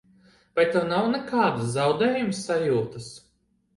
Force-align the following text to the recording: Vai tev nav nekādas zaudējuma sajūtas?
Vai 0.59 0.63
tev 0.75 0.87
nav 0.93 1.11
nekādas 1.11 1.69
zaudējuma 1.75 2.39
sajūtas? 2.39 3.11